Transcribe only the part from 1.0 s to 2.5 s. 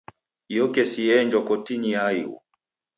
yeenjwa kotinyi ya ighu.